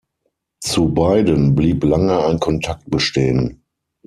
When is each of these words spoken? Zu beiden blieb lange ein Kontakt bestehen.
Zu 0.61 0.95
beiden 0.95 1.53
blieb 1.53 1.83
lange 1.83 2.25
ein 2.25 2.39
Kontakt 2.39 2.89
bestehen. 2.89 3.61